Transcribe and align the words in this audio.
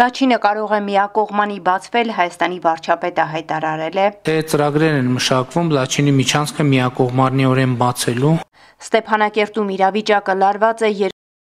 Լաչինը 0.00 0.36
կարող 0.40 0.70
է 0.72 0.80
միակողմանի 0.86 1.56
բացվել, 1.66 2.10
Հայաստանի 2.16 2.58
վարչապետը 2.66 3.24
հայտարարել 3.34 3.98
է. 4.00 4.06
Թե 4.28 4.36
ծրագրեր 4.52 4.96
են 5.00 5.12
մշակվում 5.18 5.72
Լաչինի 5.76 6.14
միջանցքը 6.20 6.68
միակողմանիորեն 6.72 7.78
բացելու։ 7.84 8.34
Ստեփանակերտում 8.88 9.72
իրավիճակը 9.76 10.36
լարված 10.40 10.84
է 10.88 10.92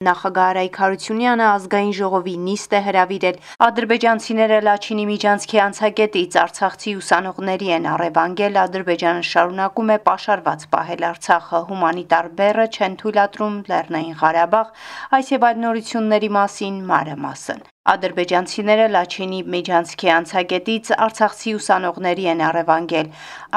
Նախագահ 0.00 0.46
Արայք 0.50 0.76
Հարությունյանը 0.80 1.44
ազգային 1.46 1.90
ժողովի 1.96 2.34
նիստ 2.44 2.74
է 2.76 2.78
հրավիրել։ 2.86 3.40
Ադրբեջանցիները 3.66 4.60
Լաչինի 4.66 5.04
միջանցքի 5.10 5.58
անցակետից 5.64 6.38
արցախցի 6.42 6.94
ուսանողների 7.00 7.68
են 7.76 7.88
առևանգել։ 7.94 8.56
Ադրբեջանը 8.62 9.26
շարունակում 9.30 9.92
է 9.94 9.98
պաշարված 10.08 10.64
պահել 10.72 11.04
Արցախը 11.10 11.60
հումանիտար 11.68 12.30
բեռը 12.40 12.66
չեն 12.80 12.96
թույլատրում 13.04 13.60
Լեռնային 13.68 14.16
Ղարաբաղ, 14.24 14.72
այս 15.20 15.34
եւ 15.36 15.46
այլ 15.50 15.60
նորությունների 15.68 16.32
մասին 16.40 16.80
մանրամասն։ 16.94 17.60
Ադրբեջանցիները 17.90 18.84
Լաչինի 18.94 19.38
Միջանցքի 19.50 20.10
անցագետից 20.14 20.90
արցախցի 21.04 21.52
ուսանողների 21.58 22.26
են 22.30 22.42
առևանգել։ 22.48 23.06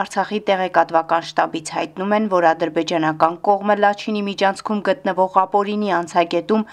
Արցախի 0.01 0.39
տեղեկատվական 0.47 1.27
շտաբից 1.29 1.67
հայտնում 1.75 2.15
են, 2.17 2.25
որ 2.31 2.47
ադրբեջանական 2.51 3.35
կողմը 3.47 3.75
Լաչինի 3.83 4.23
Միջանցքում 4.29 4.81
գտնվող 4.88 5.38
ապորինի 5.43 5.91
անցագետում 5.97 6.63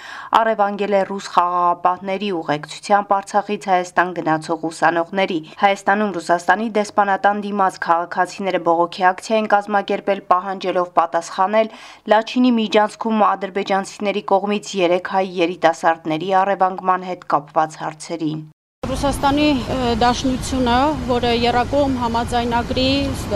առևանգել 0.40 0.96
է 0.96 1.02
ռուս 1.10 1.26
խաղաղապահների 1.34 2.30
ուղեկցությամբ 2.40 3.12
Արցախից 3.18 3.68
Հայաստան 3.70 4.14
գնացող 4.20 4.64
ուսանողների։ 4.70 5.38
Հայաստանում 5.60 6.14
Ռուսաստանի 6.16 6.70
դեսպանատան 6.80 7.44
դիմաց 7.44 7.78
քաղաքացիները 7.84 8.62
բողոքի 8.70 9.06
ակցիա 9.10 9.36
են 9.40 9.50
կազմակերպել 9.56 10.24
պահանջելով 10.32 10.88
պատասխանել 10.96 11.70
Լաչինի 12.14 12.56
Միջանցքում 12.62 13.22
ադրբեջանցիների 13.28 14.24
կողմից 14.32 14.74
3 14.80 15.14
հայ 15.20 15.24
երիտասարդների 15.44 16.34
առևանգման 16.40 17.08
հետ 17.10 17.30
կապ 17.34 17.49
կապված 17.50 17.76
հարցերին։ 17.82 18.40
Ռուսաստանի 18.90 19.48
Դաշնությունը, 20.00 20.76
որը 21.10 21.30
Երակոմ 21.36 21.92
համաձայնագրի 22.00 22.86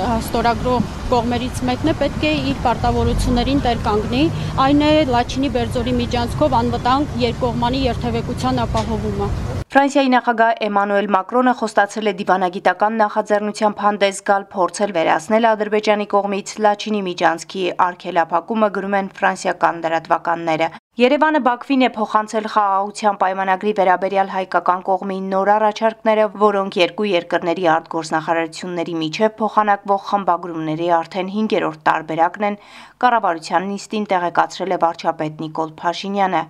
ստորագրող 0.03 0.89
կողմերից 1.13 1.61
մեկն 1.69 1.91
է, 1.93 1.95
պետք 2.01 2.27
է 2.27 2.33
իր 2.51 2.61
պարտավորություններին 2.65 3.63
տեր 3.67 3.83
կանգնի, 3.87 4.23
այն 4.67 4.85
է 4.89 4.93
Լաչինի 5.15 5.51
Բերձորի 5.57 5.95
միջանցքով 6.01 6.57
անվտանգ 6.61 7.19
երկկողմանի 7.25 7.83
երթևեկության 7.85 8.63
ապահովումը։ 8.65 9.29
Ֆրանսիայի 9.75 10.11
նախագահ 10.15 10.59
Էմանուել 10.65 11.09
Մակրոնը 11.15 11.53
խոստացել 11.61 12.11
է 12.11 12.13
դիվանագիտական 12.19 12.99
նախաձեռնությամբ 13.03 13.81
հանդես 13.85 14.21
գալ 14.29 14.45
փորձել 14.55 14.93
վերացնել 14.95 15.49
Ադրբեջանի 15.51 16.07
կողմից 16.15 16.53
Լաչինի 16.67 17.03
միջանցքի 17.11 17.65
արգելափակումը 17.89 18.69
գրում 18.79 18.97
են 19.01 19.11
ֆրանսիական 19.19 19.83
լրատվականները։ 19.85 20.69
Երևանը 20.95 21.39
Բաքվին 21.43 21.81
է 21.83 21.87
փոխանցել 21.95 22.45
խաղաղության 22.53 23.17
պայմանագրի 23.19 23.71
վերաբերյալ 23.79 24.29
հայկական 24.31 24.83
կողմի 24.87 25.17
նոր 25.33 25.49
առաջարկները, 25.55 26.27
որոնք 26.43 26.77
երկու 26.79 27.07
երկրների 27.11 27.65
արտգործնախարարությունների 27.73 28.95
միջև 29.01 29.35
փոխանակվող 29.41 30.05
խմբագրումների 30.11 30.91
արդեն 30.99 31.33
5-րդ 31.35 31.81
տարբերակն 31.89 32.47
են, 32.51 32.59
կառավարության 33.05 33.67
նիստին 33.69 34.07
տեղեկացրել 34.15 34.75
է 34.75 34.79
վարչապետ 34.85 35.43
Նիկոլ 35.43 35.73
Փաշինյանը։ 35.83 36.43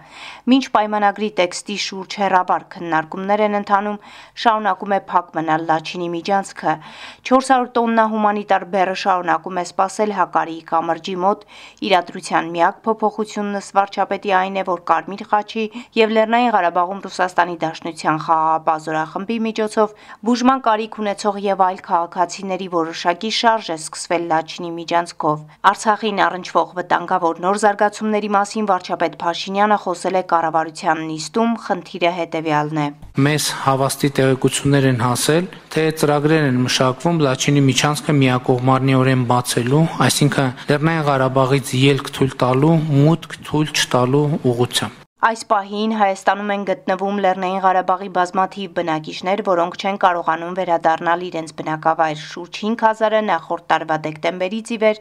Մինչ 0.52 0.64
պայմանագրի 0.76 1.30
տեքստի 1.40 1.76
շուրջ 1.84 2.18
հերաբար 2.20 2.66
քննարկումներ 2.74 3.44
են 3.48 3.58
ընթանում, 3.64 3.98
շարունակում 4.44 4.94
է 4.94 5.00
փակ 5.08 5.32
մնալ 5.40 5.66
Լաչինի 5.72 6.08
միջանցքը։ 6.14 6.76
400 7.32 7.72
տոննա 7.80 8.04
հումանիտար 8.12 8.68
բեռը 8.76 8.96
շարունակում 9.04 9.58
է 9.64 9.66
սպասել 9.72 10.14
Հակարիի 10.20 10.62
կամրջի 10.68 11.16
մոտ։ 11.24 11.48
Իրադրության 11.88 12.54
միակ 12.54 12.80
փոփոխությունն 12.84 13.60
ըստ 13.64 13.76
վարչապետի 13.80 14.33
այն 14.38 14.58
է, 14.60 14.64
որ 14.68 14.80
Կարմիր 14.90 15.22
խաչի 15.30 15.64
եւ 15.98 16.14
Լեռնային 16.16 16.52
Ղարաբաղում 16.54 17.00
Ռուսաստանի 17.04 17.56
Դաշնության 17.64 18.18
խաղաղապահ 18.24 18.78
զորախմբի 18.84 19.38
միջոցով 19.46 19.94
բուժման 20.28 20.62
կարիք 20.68 20.98
ունեցող 21.04 21.38
եւ 21.44 21.64
այլ 21.64 21.80
քաղաքացիների 21.88 22.68
որոշակի 22.74 23.30
շարժ 23.38 23.66
է 23.74 23.76
սկսվել 23.78 24.24
Լաչինի 24.34 24.70
միջանցքով։ 24.78 25.38
Արցախին 25.70 26.22
առնչվող 26.28 26.68
վտանգավոր 26.78 27.42
նոր 27.44 27.60
զարգացումների 27.64 28.30
մասին 28.38 28.68
վարչապետ 28.70 29.18
Փաշինյանը 29.24 29.78
խոսել 29.84 30.18
է 30.18 30.24
կառավարության 30.34 31.04
նիստում, 31.14 31.52
խնդիրը 31.64 32.12
հետեւյալն 32.18 32.80
է։ 32.84 32.88
Մեզ 33.24 33.44
հավաստի 33.64 34.08
տեղեկություններ 34.18 34.88
են 34.94 35.00
հասել, 35.04 35.46
թե 35.74 35.84
ծրագրեր 35.98 36.44
են 36.52 36.58
մշակվում 36.68 37.16
Լաչինի 37.26 37.62
միջանցքը 37.66 38.14
միակողմարնիորեն 38.20 39.24
բացելու, 39.32 39.82
այսինքն 40.06 40.52
Լեռնային 40.70 41.06
Ղարաբաղից 41.10 41.76
ելք 41.82 42.12
թույլ 42.14 42.36
տալու, 42.44 42.74
մուտք 42.94 43.40
թույլ 43.48 43.72
չտալու 43.74 44.28
ուղղությամբ։ 44.54 45.03
Այս 45.24 45.42
պահին 45.48 45.92
Հայաստանում 45.96 46.50
են 46.52 46.64
գտնվում 46.68 47.20
Լեռնային 47.24 47.60
Ղարաբաղի 47.64 48.08
բազմաթիվ 48.16 48.72
բնակիչներ, 48.78 49.42
որոնք 49.46 49.76
չեն 49.80 49.98
կարողանում 50.02 50.56
վերադառնալ 50.58 51.22
իրենց 51.28 51.54
բնակավայր։ 51.60 52.18
Շուրջ 52.24 52.58
5000-ը 52.64 53.20
նախորդ 53.28 53.64
տարվա 53.72 53.96
դեկտեմբերից 54.04 54.72
ի 54.74 54.78
վեր 54.82 55.00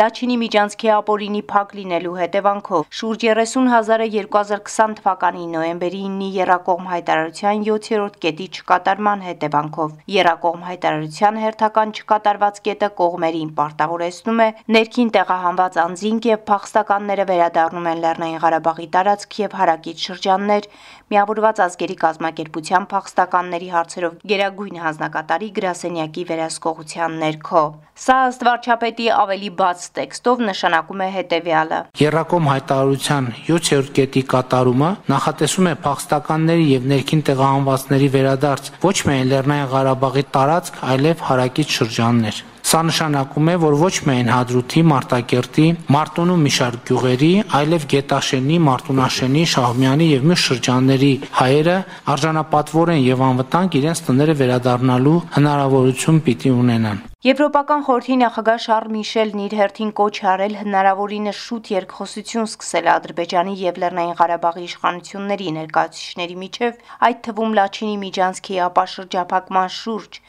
Լաչինի 0.00 0.38
միջանցքի 0.40 0.90
ապօրինի 0.94 1.42
փակ 1.52 1.74
լինելու 1.78 2.14
հետևանքով, 2.18 2.82
շուրջ 2.98 3.26
30000-ը 3.30 4.08
2020 4.16 4.96
թվականի 4.98 5.46
նոյեմբերի 5.54 6.02
9-ի 6.18 6.32
Երակողմ 6.40 6.90
հայտարարության 6.90 7.62
7-րդ 7.70 8.18
կետի 8.26 8.48
չկատարման 8.50 9.24
հետևանքով։ 9.28 9.94
Երակողմ 10.18 10.66
հայտարարության 10.70 11.40
հերթական 11.44 11.94
չկատարված 12.00 12.60
կետը 12.66 12.90
կողմերին 13.04 13.54
պարտավորեցնում 13.62 14.44
է 14.46 14.50
ներքին 14.80 15.14
տեղահանված 15.20 15.80
անձինք 15.86 16.30
եւ 16.32 16.44
փախստականները 16.50 17.30
վերադառնում 17.30 17.90
են 17.94 18.04
Լեռնային 18.08 18.44
Ղարաբաղի 18.48 18.90
տարածք 18.98 19.40
եւ 19.44 19.58
հարակից 19.60 20.04
շրջաններ, 20.08 20.66
միավորված 21.10 21.60
ազգերի 21.66 21.96
կազմակերպության 22.00 22.84
փախստականների 22.90 23.68
հարցերով 23.74 24.18
Գերագույն 24.30 24.76
հանձնակատարի 24.84 25.48
գրասենյակի 25.60 26.24
վերահսկողության 26.30 27.16
ներքո։ 27.24 27.62
Սա 28.00 28.16
ըստ 28.30 28.44
վարչապետի 28.48 29.06
ավելի 29.12 29.50
բաց 29.60 29.82
տեքստով 29.98 30.44
նշանակում 30.50 31.00
է 31.04 31.08
հետևյալը. 31.16 31.80
Երակոմ 32.00 32.46
հայտարարության 32.50 33.26
7-րդ 33.50 33.90
կետի 33.98 34.22
կատարումը 34.30 34.90
նախատեսում 35.12 35.68
է 35.70 35.74
փախստականների 35.84 36.66
եւ 36.70 36.86
ներքին 36.94 37.24
տեղահանվածների 37.28 38.08
վերադարձ 38.16 38.72
ոչ 38.86 38.96
միայն 39.10 39.30
Լեռնային 39.34 39.68
Ղարաբաղի 39.74 40.24
տարածք, 40.38 40.80
այլև 40.94 41.26
հարակից 41.28 41.76
շրջաններ։ 41.80 42.40
Սա 42.70 42.80
նշանակում 42.86 43.48
է, 43.50 43.54
որ 43.64 43.74
ոչ 43.80 43.94
միայն 44.06 44.28
Հադրութի, 44.30 44.82
Մարտակերտի, 44.90 45.64
Մարտունու 45.90 46.36
մի 46.44 46.52
շարք 46.56 46.84
գյուղերի, 46.90 47.32
այլև 47.58 47.88
Գետաշենի, 47.94 48.60
Մարտունաշենի, 48.68 49.44
Շահումյանի 49.56 50.08
եւ 50.12 50.30
մյուս 50.30 50.46
շրջանների 50.46 51.12
հայերը 51.40 51.78
արժանապատվոր 52.14 52.94
են 52.94 53.04
եւ 53.10 53.28
անվտանգ 53.32 53.78
իրենց 53.82 54.06
տները 54.06 54.42
վերադառնալու 54.46 55.20
հնարավորություն 55.40 56.26
պիտի 56.30 56.58
ունենան։ 56.62 57.09
Եվրոպական 57.20 57.82
խորհրդի 57.84 58.14
նախագահ 58.20 58.60
Շարլ 58.64 58.92
Միշելն 58.94 59.40
իր 59.46 59.54
հերթին 59.58 59.90
կոչ 59.98 60.12
արել 60.30 60.54
հնարավորինս 60.60 61.42
շուտ 61.48 61.68
երկխոսություն 61.74 62.48
սկսել 62.48 62.88
Ադրբեջանի 62.94 63.56
եւ 63.62 63.80
Լեռնային 63.82 64.16
Ղարաբաղի 64.22 64.64
իշխանությունների 64.70 65.52
ներկայացուցիչների 65.60 66.40
միջև, 66.46 66.82
այդ 67.10 67.20
թվում 67.28 67.56
Լաչինի 67.60 67.98
միջանցքի 68.08 68.60
ապաշրջափակման 68.72 69.74
շուրջ։ 69.76 70.22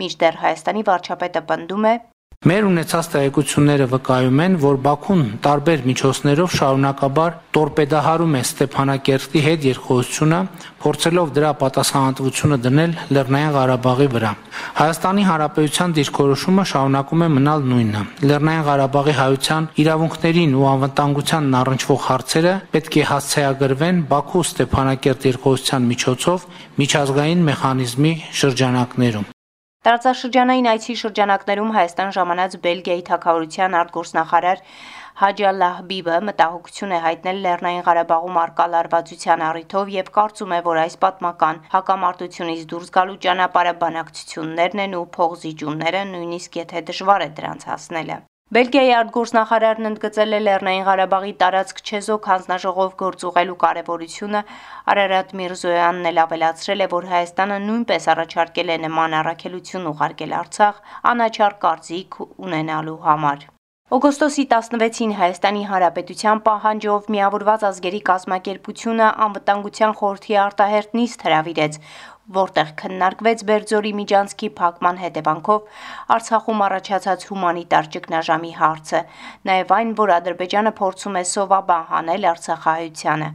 Մինչդեռ 0.00 0.40
Հայաստանի 0.48 0.88
վարչապետը 0.88 1.44
պնդում 1.52 1.92
է, 1.92 1.94
Մեր 2.46 2.66
ունեցած 2.68 3.06
տեղեկությունները 3.12 3.86
վկայում 3.90 4.40
են, 4.44 4.52
որ 4.62 4.76
Բաքուն 4.84 5.22
տարբեր 5.44 5.80
միջոցներով 5.88 6.52
շարունակաբար 6.54 7.32
տորպեդահարում 7.56 8.36
է 8.38 8.42
Ստեփանակերտի 8.46 9.40
հետ 9.46 9.64
երկխոսությունը, 9.68 10.38
փորձելով 10.84 11.32
դրա 11.38 11.50
պատասխանատվությունը 11.62 12.58
դնել 12.64 12.92
Լեռնային 13.18 13.50
Ղարաբաղի 13.58 14.06
վրա։ 14.14 14.30
Հայաստանի 14.78 15.24
Հանրապետության 15.28 15.96
դիրքորոշումը 15.98 16.64
շարունակում 16.72 17.24
է 17.26 17.28
մնալ 17.36 17.66
նույնը։ 17.72 18.02
Լեռնային 18.30 18.66
Ղարաբաղի 18.68 19.14
հայության 19.18 19.66
իրավունքներին 19.82 20.54
ու 20.62 20.68
անվտանգությանն 20.72 21.56
առնչվող 21.62 22.04
հարցերը 22.06 22.52
պետք 22.76 23.00
է 23.02 23.08
հասցեագրվեն 23.10 23.98
Բաքու 24.14 24.44
Ստեփանակերտ 24.46 25.26
երկխոսության 25.32 25.90
միջոցով 25.90 26.46
միջազգային 26.84 27.44
մեխանիզմի 27.50 28.14
շրջանակներում։ 28.42 29.28
Տարածաշրջանային 29.86 30.66
այցի 30.68 30.94
շրջանակներում 31.00 31.68
Հայաստան 31.74 32.08
ժամանած 32.16 32.54
Բելգիայի 32.64 33.02
թագավորության 33.08 33.76
արտգործնախարար 33.80 34.62
Հաջալլահ 35.20 35.78
Բիբը 35.90 36.16
մտահոգություն 36.28 36.94
է 36.96 36.98
հայտնել 37.04 37.38
Լեռնային 37.44 37.84
Ղարաբաղում 37.88 38.40
արկա 38.42 38.66
լարվածության 38.74 39.44
առիթով 39.50 39.92
եւ 39.94 40.10
կարծում 40.18 40.54
է, 40.58 40.60
որ 40.70 40.80
այս 40.82 40.98
պատմական 41.04 41.60
հակամարտությունից 41.76 42.64
դուրս 42.72 42.94
գալու 42.98 43.20
ճանապարհը 43.28 43.76
բանակցություններն 43.84 44.82
են 44.88 44.98
ու 44.98 45.06
փողզիջումները, 45.18 46.02
նույնիսկ 46.14 46.60
եթե 46.64 46.84
դժվար 46.90 47.26
է 47.28 47.30
դրանց 47.38 47.70
հասնելը։ 47.72 48.18
Բելգիայի 48.48 48.92
արտգործնախարարն 48.96 49.86
ընդգծել 49.88 50.30
է 50.32 50.38
Լեռնային 50.40 50.84
Ղարաբաղի 50.86 51.32
տարածք 51.42 51.82
չեզոք 51.84 52.28
հանձնաժողով 52.30 52.94
գործուղելու 53.02 53.56
կարևորությունը, 53.64 54.40
Արարատ 54.92 55.34
Միրզոյանն 55.40 56.08
էլ 56.12 56.22
ավելացրել 56.22 56.84
է, 56.86 56.88
որ 56.94 57.10
Հայաստանը 57.12 57.60
նույնպես 57.66 58.08
առաջարկել 58.14 58.72
է 58.72 58.78
նման 58.86 59.18
առաքելություն 59.20 59.92
ուղարկել 59.92 60.34
Արցախ 60.40 60.80
անաչառ 61.12 61.60
կարծիք 61.68 62.20
ունենալու 62.48 62.98
համար։ 63.04 63.46
Օգոստոսի 63.88 64.42
16-ին 64.52 65.12
Հայաստանի 65.16 65.62
Հանրապետության 65.68 66.40
պահանջով 66.44 67.06
միավորված 67.14 67.62
ազգերի 67.68 68.00
կազմակերպությունը 68.08 69.06
անվտանգության 69.28 69.94
խորհրդի 70.00 70.36
արտահերտ 70.44 70.98
նիստ 70.98 71.24
հրավիրեց, 71.28 71.78
որտեղ 72.36 72.70
քննարկվեց 72.80 73.42
Բերձորի 73.48 73.92
միջանցքի 73.98 74.48
փակման 74.58 74.98
հետևանքով 75.02 75.78
Արցախում 76.16 76.62
առաջացած 76.66 77.24
հումանիտար 77.28 77.88
ճգնաժամի 77.94 78.52
հարցը, 78.58 79.00
նաև 79.50 79.72
այն, 79.78 79.94
որ 80.00 80.12
Ադրբեջանը 80.18 80.72
փորձում 80.80 81.16
է 81.20 81.24
սովաբան 81.32 81.88
հանել 81.92 82.28
Արցախահայությանը։ 82.32 83.30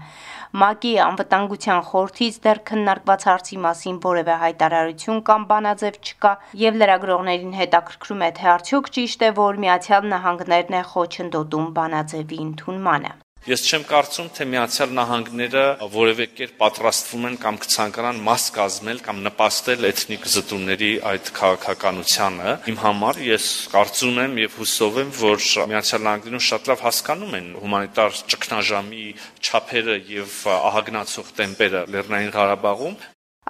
ՄԱԿ-ի 0.54 0.94
անվտանգության 1.07 1.81
խորհրդից 1.90 2.36
դեռ 2.45 2.60
քննարկված 2.69 3.28
հարցի 3.30 3.57
մասին 3.66 3.98
որևէ 4.06 4.36
հայտարարություն 4.44 5.24
կամ 5.30 5.50
բանաձև 5.54 6.00
չկա, 6.06 6.34
եւ 6.68 6.80
լրագրողներին 6.84 7.57
հետաքրքրում 7.63 8.24
է, 8.30 8.31
թե 8.38 8.50
արդյոք 8.54 8.94
ճիշտ 8.98 9.28
է, 9.28 9.34
որ 9.42 9.62
Միացյալ 9.66 10.10
Նահանգներն 10.13 10.78
է 10.78 10.88
խոչընդոտում 10.94 11.69
բանաձևի 11.81 12.44
ընդունմանը։ 12.48 13.13
Ես 13.44 13.60
չեմ 13.68 13.81
կարծում, 13.90 14.28
թե 14.38 14.45
Միացյալ 14.48 14.92
Նահանգները 14.95 15.63
որևէ 15.92 16.28
կերպ 16.31 16.54
պատրաստվում 16.62 17.25
են 17.28 17.34
կամ 17.44 17.57
կցանկանան 17.66 18.22
մաս 18.24 18.45
կազմել 18.56 19.01
կամ 19.04 19.19
նպաստել 19.25 19.88
էթնիկ 19.90 20.28
զտումների 20.34 20.92
այդ 21.12 21.31
քաղաքականությանը։ 21.40 22.54
Իմ 22.72 22.80
համար 22.86 23.19
ես 23.28 23.50
կարծում 23.74 24.22
եմ 24.24 24.40
եւ 24.44 24.56
հուսով 24.62 25.01
եմ, 25.04 25.12
որ 25.19 25.44
Միացյալ 25.74 26.07
Նահանգներում 26.07 26.45
շատ 26.48 26.72
լավ 26.72 26.86
հասկանում 26.88 27.38
են 27.44 27.51
հումանիտար 27.66 28.24
ճգնաժամի 28.31 29.06
չափերը 29.44 30.00
եւ 30.13 30.39
ահագնացող 30.56 31.36
տեմպերը 31.44 31.86
Լեռնային 31.92 32.34
Ղարաբաղում։ 32.39 33.00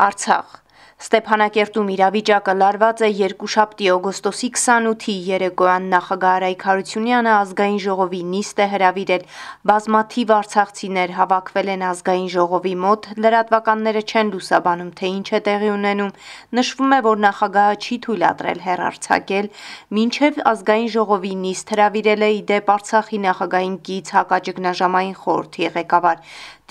Արցախ 0.10 0.63
Ստեփանակերտում 1.02 1.88
իրավիճակը 1.94 2.54
լարված 2.60 3.02
է 3.04 3.08
երկուշաբթի 3.18 3.88
օգոստոսի 3.94 4.50
28-ի 4.54 5.16
երեկոյան 5.28 5.88
նախագահ 5.94 6.34
Արայք 6.34 6.66
Հարությունյանը 6.68 7.32
ազգային 7.34 7.80
ժողովի 7.86 8.22
նիստ 8.34 8.62
է 8.64 8.68
հրավիրել։ 8.74 9.26
Բազմաթիվ 9.74 10.34
արցախցիներ 10.38 11.16
հավաքվել 11.18 11.72
են 11.74 11.86
ազգային 11.90 12.30
ժողովի 12.36 12.76
մոտ, 12.84 13.10
լրատվականները 13.26 14.04
չեն 14.14 14.32
լուսաբանում, 14.38 14.92
թե 15.02 15.12
ինչ 15.18 15.28
է 15.34 15.42
տեղի 15.50 15.70
ունենում։ 15.74 16.16
Նշվում 16.62 16.94
է, 16.94 17.00
որ 17.10 17.22
նախագահը 17.26 17.76
չի 17.84 17.98
թույլատրել 18.06 18.60
հերարցակել, 18.70 19.52
մինչև 19.98 20.42
ազգային 20.54 20.92
ժողովի 20.94 21.34
նիստ 21.44 21.74
հրավիրել 21.74 22.22
է 22.24 22.32
իդեպ 22.44 22.74
Արցախի 22.74 23.20
նախագահային 23.28 23.78
կից 23.90 24.14
հակաճգնաժամային 24.14 25.18
խորհրդի 25.24 25.72
ղեկավար 25.74 26.20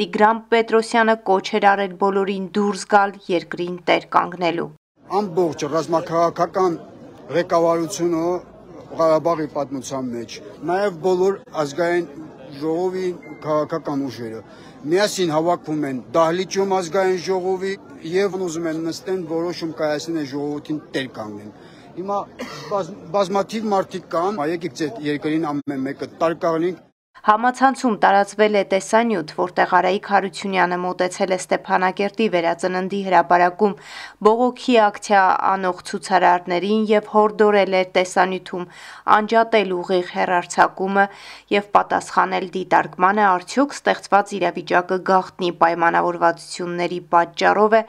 Տիգրան 0.00 0.38
Պետրոսյանը 0.52 1.14
կոչ 1.28 1.42
էր 1.56 1.64
արել 1.70 1.94
բոլորին 2.02 2.44
դուրս 2.56 2.82
գալ 2.92 3.10
երկրին 3.28 3.74
տեր 3.88 4.04
կանգնելու։ 4.14 4.68
Ամբողջ 5.18 5.64
ռազմաքաղաքական 5.72 6.78
ղեկավարությունը 7.36 8.22
Ղարաբաղի 9.00 9.48
պատմության 9.56 10.08
մեջ, 10.14 10.36
նաև 10.70 10.96
բոլոր 11.04 11.36
ազգային 11.62 12.06
ժողովի 12.62 13.10
քաղաքական 13.44 14.04
ուժերը 14.08 14.40
միասին 14.92 15.34
հավաքվում 15.36 15.84
են 15.88 16.00
դահլիճում 16.16 16.72
ազգային 16.78 17.20
ժողովի 17.26 17.74
եւ 18.12 18.38
ուզում 18.46 18.70
են 18.72 18.80
նստեն 18.86 19.20
որոշում 19.34 19.74
կայացնեն 19.82 20.26
ժողովրդին 20.32 20.80
տեր 20.96 21.10
կանգնեն։ 21.18 21.52
Հիմա 22.00 22.16
բազ, 22.72 22.90
բազմաթիվ 23.18 23.68
մարդիկ 23.74 24.08
կան, 24.16 24.40
եկեք 24.52 24.80
ձեր 24.80 24.98
երկրին 25.12 25.46
ամեն 25.52 25.84
մեկը 25.86 26.10
տարկաղնենք 26.22 26.80
Համացանցում 27.22 27.96
տարածվել 28.02 28.56
է 28.58 28.60
տեսանյութ, 28.72 29.28
որտեղ 29.38 29.74
Արայիկ 29.78 30.08
Հարությունյանը 30.12 30.78
մոտեցել 30.84 31.34
է 31.34 31.38
Ստեփանակերտի 31.42 32.26
վերածննդի 32.32 33.00
հրապարակում 33.04 33.76
բողոքի 34.26 34.74
ակցիա 34.88 35.20
անող 35.52 35.84
ցուցարարներին 35.92 36.82
եւ 36.90 37.12
հորդորել 37.14 37.78
էր 37.78 37.94
տեսանյութում 37.94 38.66
անջատել 39.19 39.74
ուղիղ 39.78 40.12
հերարցակումը 40.19 41.08
եւ 41.54 41.72
պատասխանել 41.78 42.52
դիտարկմանը 42.58 43.26
արդյոք 43.30 43.76
ստեղծված 43.78 44.36
իրավիճակը 44.42 45.02
գաղտնի 45.12 45.52
պայմանավորվածությունների 45.62 47.04
պատճառով 47.14 47.78
է, 47.78 47.88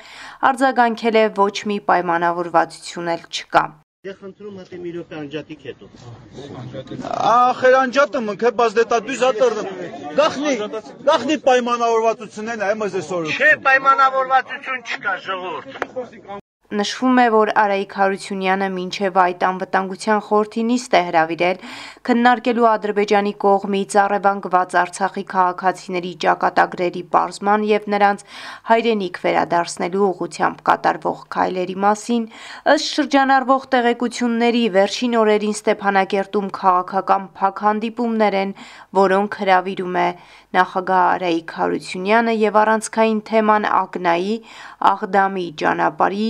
արձագանքել 0.54 1.24
է 1.24 1.30
ոչ 1.42 1.56
մի 1.74 1.86
պայմանավորվածություն 1.90 3.18
էլ 3.18 3.26
չկա։ 3.34 3.66
Ես 4.04 4.16
խնդրում 4.20 4.56
եմ 4.60 4.82
մի 4.84 4.90
րոպե 4.94 5.16
անջատիկ 5.18 5.62
հետո։ 5.68 5.88
Ախր 7.28 7.78
անջատը 7.82 8.22
մնք 8.26 8.44
է, 8.50 8.52
բայց 8.60 8.76
դե 8.80 8.86
տա 8.94 9.00
դուզատոր 9.08 9.56
գախնի, 10.20 10.54
գախնի 11.08 11.40
պայմանավորվածությունն 11.48 12.68
է, 12.68 12.70
այ 12.74 12.78
մզ 12.84 13.02
այսօր։ 13.06 13.34
Չէ, 13.40 13.52
պայմանավորվածություն 13.72 14.88
չկա, 14.92 15.20
ժողովուրդ։ 15.32 16.43
Նշվում 16.72 17.18
է, 17.22 17.24
որ 17.34 17.50
Արայիկ 17.60 17.92
Հարությունյանը 18.00 18.68
մինչև 18.74 19.18
այդ 19.24 19.42
անվտանգության 19.46 20.22
խորհրդի 20.28 20.62
նիստ 20.70 20.94
է 20.96 21.02
հրավիրել 21.08 21.58
քննարկելու 22.08 22.68
Ադրբեջանի 22.70 23.34
կողմից 23.44 23.96
առևանգված 24.04 24.76
Արցախի 24.82 25.24
քաղաքացիների 25.34 26.14
ճակատագրերի 26.24 27.04
պարզման 27.14 27.66
եւ 27.68 27.86
նրանց 27.94 28.24
հայրենիք 28.72 29.20
վերադարձնելու 29.26 30.08
ուղղությամբ 30.08 30.64
կատարվող 30.72 31.20
քայլերի 31.36 31.78
մասին, 31.84 32.24
ըստ 32.74 32.88
շրջանառվող 32.96 33.68
տեղեկությունների 33.76 34.64
վերջին 34.78 35.18
օրերին 35.20 35.58
Ստեփանակերտում 35.60 36.48
քաղաքական 36.64 37.28
փակ 37.44 37.64
հանդիպումներ 37.68 38.40
են, 38.44 38.56
որոնք 39.04 39.38
հրավիրում 39.44 40.00
է 40.00 40.10
նախագահ 40.54 41.04
Արայիկ 41.04 41.54
Հարությունյանը 41.58 42.34
եւ 42.40 42.58
առանցքային 42.64 43.22
թեման 43.30 43.64
Ակնայի, 43.74 44.36
Աղդամի 44.94 45.46
ճանապարհի 45.64 46.28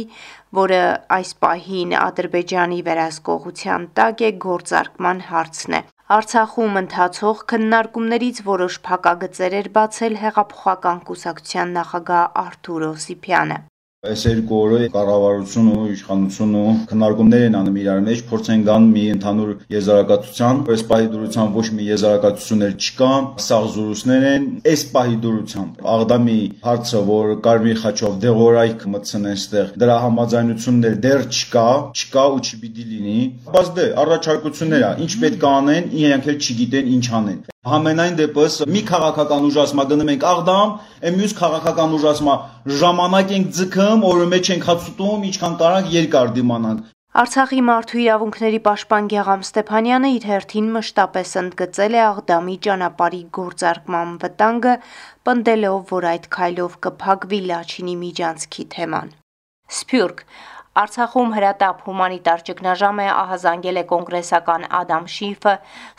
որը 0.59 0.81
այս 1.17 1.31
պահին 1.45 1.95
Ադրբեջանի 2.03 2.79
վերահսկողության 2.87 3.87
տակ 3.99 4.23
է 4.27 4.31
գործարկման 4.45 5.21
հարցն 5.33 5.77
է։ 5.79 5.81
Արցախում 6.17 6.79
ընթացող 6.83 7.43
քննարկումներից 7.53 8.41
որոշ 8.47 8.79
փակագծեր 8.87 9.59
էր 9.59 9.69
բացել 9.77 10.17
հեղափոխական 10.23 11.03
կուսակցության 11.09 11.77
նախագահ 11.79 12.41
Արթուր 12.43 12.89
Օսիփյանը։ 12.93 13.57
Այս 14.03 14.23
երկու 14.27 14.57
օրը 14.59 14.77
կառավարությունը 14.91 15.73
ու 15.79 15.83
իշխանությունը 15.93 16.61
քննարկումներ 16.89 17.43
են 17.45 17.53
անում 17.55 17.77
իրար 17.79 18.01
մեջ, 18.07 18.23
փորձեն 18.31 18.65
գան 18.67 18.87
մի 18.95 19.03
ընդհանուր 19.13 19.53
եզրակացության, 19.75 20.59
այս 20.73 20.83
պահի 20.89 21.07
դուրությամբ 21.13 21.55
ոչ 21.59 21.63
մի 21.77 21.87
եզրակացություններ 21.87 22.73
չկա, 22.83 23.11
սաղ 23.45 23.69
զուրուսներ 23.77 24.27
են, 24.33 24.49
այս 24.73 24.83
պահի 24.97 25.15
դուրությամբ 25.23 25.87
Աղդամի 25.93 26.37
հարցը, 26.67 27.01
որ 27.13 27.31
Կարմիր 27.47 27.81
խաչով 27.85 28.19
դեղորայք 28.27 28.85
մտցնեն 28.97 29.39
ստեղ, 29.39 29.71
դրա 29.85 29.97
համաձայնություններ 30.03 30.99
դեռ 31.07 31.25
չկա, 31.31 31.65
չկա 31.95 32.27
ու 32.35 32.43
չպիտի 32.43 32.89
լինի, 32.91 33.17
բայց 33.55 33.73
դե 33.79 33.87
առաջարկություններ 34.03 34.85
ա, 34.91 34.93
ինչ 35.07 35.11
պետք 35.23 35.47
է 35.47 35.51
անեն, 35.63 35.89
իրենք 36.03 36.31
էլ 36.33 36.39
չգիտեն 36.43 36.93
ինչ 36.99 37.07
անեն։ 37.23 37.41
Համենայն 37.63 38.17
դեպս 38.19 38.55
մի 38.67 38.79
քաղաքական 38.89 39.45
ուժացմա 39.47 39.83
գնում 39.87 40.09
ենք 40.11 40.23
Աղդամ, 40.27 40.71
այն 41.07 41.13
մյուս 41.19 41.33
քաղաքական 41.37 41.93
ուժացմա 41.97 42.33
ժամանակ 42.79 43.29
ենք 43.37 43.53
ձգում, 43.57 44.03
օրը 44.09 44.25
մեջ 44.33 44.49
ենք 44.55 44.67
հացուտում, 44.67 45.23
ինչքան 45.29 45.55
կարանք 45.61 45.93
երկար 45.93 46.33
դիմանանք։ 46.39 46.89
Արցախի 47.23 47.61
մարդու 47.69 48.01
իրավունքների 48.03 48.59
պաշտպան 48.67 49.07
Գեգամ 49.13 49.41
Ստեփանյանը 49.47 50.09
իր 50.17 50.27
հերթին 50.33 50.69
մշտապես 50.75 51.33
ընդգծել 51.43 51.95
է 51.95 52.01
Աղդամի 52.03 52.55
ճանապարհի 52.67 53.23
գործարկման 53.37 54.15
վտանգը, 54.23 54.73
պնդելով, 55.29 55.81
որ 55.93 56.07
այդ 56.11 56.25
քայլով 56.35 56.79
կփակվի 56.83 57.39
Լաչինի 57.53 57.95
միջանցքի 58.03 58.65
թեման։ 58.75 59.13
Սփյուռք. 59.77 60.25
Արցախում 60.73 61.33
հրատապ 61.37 61.81
հումանիտար 61.85 62.43
ճգնաժամը 62.45 63.03
ահազանգել 63.15 63.79
է 63.81 63.83
կոնգրեսական 63.91 64.63
Ադամ 64.77 65.03
Շիֆը, 65.15 65.53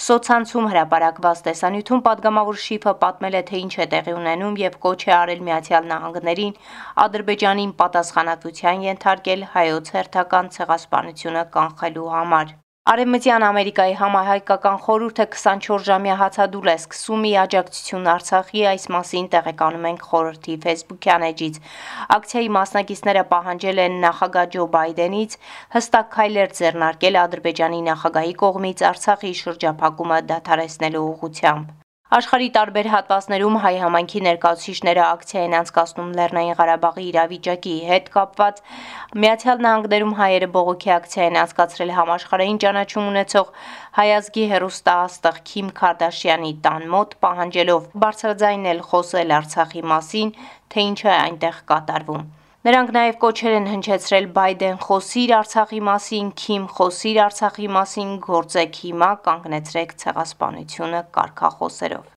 սոցանցում 0.07 0.67
հրապարակված 0.73 1.43
տեսանյութում 1.49 2.03
падգամավոր 2.09 2.59
Շիֆը 2.65 2.97
պատմել 3.05 3.39
է 3.39 3.45
թե 3.53 3.61
ինչ 3.67 3.71
է 3.85 3.87
տեղի 3.95 4.17
ունենում 4.19 4.59
եւ 4.65 4.81
կոչ 4.89 4.99
է 5.07 5.15
արել 5.21 5.47
Միացյալ 5.51 5.89
Նահանգներին 5.95 6.59
Ադրբեջանին 7.07 7.77
պատասխանատվության 7.85 8.85
ենթարկել 8.91 9.49
հայոց 9.55 9.95
հերթական 9.95 10.53
ցեղասպանությունը 10.59 11.49
կանխելու 11.55 12.13
համար։ 12.19 12.55
Արևմտյան 12.85 13.45
Ամերիկայի 13.47 13.95
համահայկական 13.97 14.75
խորհուրդը 14.87 15.25
24 15.35 15.85
ժամյա 15.87 16.17
հացադուլ 16.21 16.67
է 16.69 16.75
սկսում 16.81 17.23
ի 17.29 17.31
աջակցություն 17.43 18.11
Արցախի, 18.13 18.65
այս 18.73 18.83
մասին 18.97 19.31
տեղեկանում 19.35 19.87
ենք 19.91 20.05
խորհրդի 20.11 20.57
Facebook-յան 20.65 21.25
էջից։ 21.31 21.57
Ակցիայի 22.17 22.51
մասնակիցները 22.57 23.23
պահանջել 23.31 23.81
են 23.87 23.97
նախագահ 24.03 24.51
Ջո 24.57 24.67
Բայդենից 24.75 25.37
հստակ 25.77 26.11
քայլեր 26.19 26.53
ձեռնարկել 26.61 27.19
Ադրբեջանի 27.23 27.81
նախագահի 27.89 28.37
կողմից 28.45 28.85
Արցախի 28.91 29.33
շրջափակումը 29.41 30.21
դադարեցնելու 30.35 31.07
ուղղությամբ։ 31.15 31.73
Աշխարհի 32.15 32.49
տարբեր 32.55 32.87
հատվածներում 32.93 33.57
հայ 33.63 33.71
համայնքի 33.83 34.21
ներկայացուցիչները 34.25 35.01
ակցիա 35.05 35.41
են 35.47 35.57
անցկացնում 35.61 36.13
Լեռնային 36.19 36.57
Ղարաբաղի 36.61 37.07
իրավիճակի 37.11 37.73
հետ 37.89 38.11
կապված։ 38.17 38.61
Միացյալ 39.25 39.65
Նահանգներում 39.67 40.15
հայերը 40.21 40.49
բողոքի 40.59 40.93
ակցիա 40.99 41.27
են 41.31 41.41
անցկացրել 41.43 41.93
համաշխարհային 41.97 42.63
ճանաչում 42.67 43.11
ունեցող 43.15 43.51
հայազգի 43.99 44.47
հերոստահաստղ 44.55 45.43
Քիմ 45.51 45.75
Քարդաշյանի 45.83 46.55
տան 46.69 46.89
մոտ, 46.95 47.19
պահանջելով 47.27 47.91
բարձրաձայնել 48.07 48.87
խոսել 48.95 49.37
Արցախի 49.43 49.85
մասին, 49.97 50.35
թե 50.71 50.89
ինչ 50.95 50.99
է 51.03 51.15
այնտեղ 51.19 51.63
կատարվում։ 51.75 52.25
Նրանք 52.65 52.91
նաև 52.97 53.17
կոչեր 53.21 53.55
են 53.55 53.67
հնչեցրել 53.69 54.27
Բայդեն 54.37 54.79
խոսիր 54.85 55.33
Արցախի 55.39 55.81
մասին, 55.89 56.31
Քիմ 56.41 56.63
խոսիր 56.79 57.19
Արցախի 57.25 57.69
մասին, 57.77 58.15
գործեք 58.25 58.79
հիմա, 58.85 59.11
կանգնեցրեք 59.27 59.93
ցեղասպանությունը 60.05 61.03
կարկախոսերով։ 61.19 62.09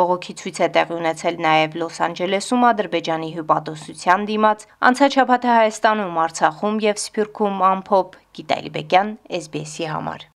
Բողոքի 0.00 0.36
ցույց 0.40 0.62
է 0.64 0.70
տեղի 0.78 0.96
ունեցել 1.02 1.38
նաև 1.50 1.78
Լոս 1.84 2.02
Անջելեսում 2.08 2.66
Ադրբեջանի 2.70 3.30
հյուպատոսության 3.36 4.26
դիմաց, 4.32 4.66
անցաչափաթը 4.88 5.54
Հայաստանում, 5.60 6.20
Արցախում 6.24 6.82
եւ 6.88 7.06
Սփյուռքում 7.06 7.64
ամփոփ 7.74 8.20
Գիտալի 8.40 8.76
Բեկյան, 8.80 9.16
SBS-ի 9.44 9.90
համար։ 9.96 10.29